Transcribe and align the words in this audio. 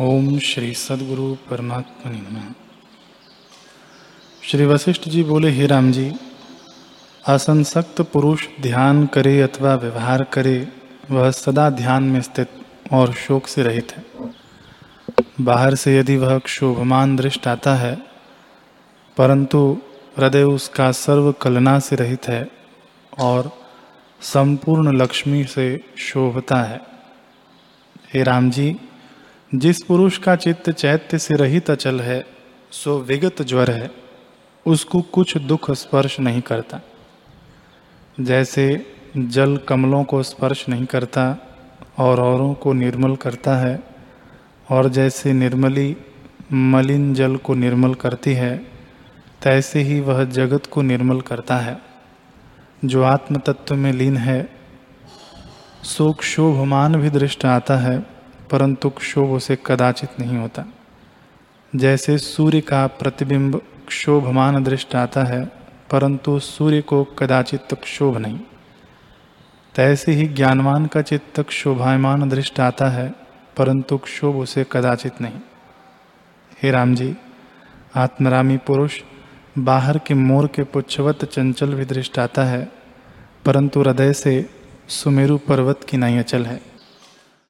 ओम 0.00 0.38
श्री 0.38 0.74
सदगुरु 0.74 1.34
परमात्मा 1.50 2.10
नमः। 2.12 2.42
श्री 4.42 4.66
वशिष्ठ 4.66 5.08
जी 5.08 5.22
बोले, 5.22 5.50
हे 5.50 5.66
राम 5.66 5.90
जी 5.92 6.12
असंसक्त 7.28 8.00
पुरुष 8.02 8.46
ध्यान 8.60 9.06
करे 9.06 9.40
अथवा 9.40 9.74
व्यवहार 9.74 10.24
करे, 10.24 10.68
वह 11.10 11.30
सदा 11.30 11.68
ध्यान 11.70 12.02
में 12.02 12.20
स्थित 12.20 12.48
और 12.92 13.12
शोक 13.12 13.46
से 13.46 13.62
रहित 13.62 13.92
है। 13.92 14.04
बाहर 15.40 15.74
से 15.74 15.98
यदि 15.98 16.16
वह 16.16 16.38
क्षोभमान 16.38 17.16
दृष्ट 17.16 17.48
आता 17.48 17.74
है, 17.74 17.94
परंतु 19.16 19.78
हृदय 20.18 20.42
उसका 20.42 20.90
सर्व 20.92 21.32
कलना 21.32 21.78
से 21.78 21.96
रहित 21.96 22.28
है 22.28 22.50
और 23.18 23.50
संपूर्ण 24.22 24.96
लक्ष्मी 24.96 25.44
से 25.44 25.84
शोभता 25.98 26.62
है। 26.62 26.80
हे 28.14 28.22
राम 28.22 28.50
जी 28.50 28.76
जिस 29.54 29.82
पुरुष 29.82 30.18
का 30.18 30.36
चित्त 30.36 30.70
चैत्य 30.70 31.18
से 31.18 31.34
रहित 31.34 31.70
अचल 31.70 32.00
है, 32.00 32.26
सो 32.70 32.98
विगत 32.98 33.42
ज्वर 33.42 33.70
है, 33.70 33.90
उसको 34.66 35.00
कुछ 35.00 35.36
दुख 35.36 35.70
स्पर्श 35.70 36.20
नहीं 36.20 36.40
करता। 36.40 36.80
जैसे 38.20 38.94
जल 39.16 39.56
कमलों 39.56 40.04
को 40.04 40.22
स्पर्श 40.22 40.68
नहीं 40.68 40.84
करता 40.84 41.36
और 41.98 42.20
औरों 42.20 42.54
को 42.54 42.72
निर्मल 42.72 43.16
करता 43.16 43.56
है, 43.56 43.82
और 44.70 44.88
जैसे 44.88 45.32
निर्मली 45.32 45.96
मलिन 46.52 47.14
जल 47.14 47.36
को 47.36 47.54
निर्मल 47.54 47.94
करती 47.94 48.32
है, 48.34 48.66
तैसे 49.42 49.80
ही 49.80 50.00
वह 50.00 50.24
जगत 50.24 50.66
को 50.66 50.82
निर्मल 50.82 51.20
करता 51.20 51.56
है। 51.56 51.82
जो 52.84 53.02
आत्म 53.02 53.38
तत्व 53.38 53.74
में 53.74 53.92
लीन 53.92 54.16
है, 54.16 54.50
सो 55.82 56.12
क्षोभमान 56.12 56.96
भी 56.96 57.10
दृष्ट 57.10 57.44
आता 57.44 57.76
है 57.76 58.17
परंतु 58.50 58.90
क्षोभ 58.90 59.30
उसे 59.30 59.58
कदाचित 59.66 60.20
नहीं 60.20 60.38
होता। 60.38 60.64
जैसे 61.76 62.18
सूर्य 62.18 62.60
का 62.60 62.86
प्रतिबिंब 62.86 63.62
क्षोभमान 63.88 64.64
दृष्ट 64.64 64.94
आता 64.94 65.24
है, 65.24 65.44
परंतु 65.90 66.38
सूर्य 66.38 66.82
को 66.82 67.04
कदाचित 67.04 67.74
क्षोभ 67.74 68.16
नहीं। 68.16 68.40
तैसे 69.74 70.12
ही 70.12 70.28
ज्ञानवान 70.28 70.86
का 70.86 71.02
चित्त 71.02 71.40
क्षोभायमान 71.40 72.28
दृष्ट 72.28 72.60
आता 72.60 72.88
है, 72.88 73.14
परंतु 73.56 73.98
क्षोभ 73.98 74.36
उसे 74.36 74.66
कदाचित 74.72 75.20
नहीं। 75.20 75.40
हे 76.62 76.70
राम 76.70 76.94
जी 76.94 77.16
आत्मरामी 77.96 78.56
पुरुष, 78.56 79.02
बाहर 79.58 79.98
के 79.98 80.14
मोर 80.14 80.46
के 80.46 80.62
पुच्छवत 80.62 81.24
चंचल 81.24 81.74
भी 81.74 81.84
दृष्ट 81.84 82.18
आता 82.18 82.44
है, 82.44 82.72
परंतु 83.44 83.80
हृदय 83.80 84.12
से 84.12 84.50
सुमेरु 84.88 85.38
पर्वत 85.38 85.80
की 85.88 85.96
नहीं 85.96 86.18
अचल 86.18 86.46
है। 86.46 86.67